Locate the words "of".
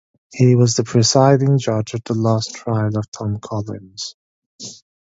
2.97-3.11